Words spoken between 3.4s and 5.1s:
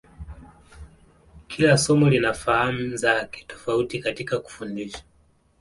tofauti katika kufundisha.